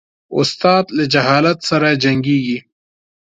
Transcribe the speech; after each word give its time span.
استاد 0.39 0.85
له 0.97 1.03
جهالت 1.13 1.59
سره 1.69 1.89
جنګیږي. 2.03 2.57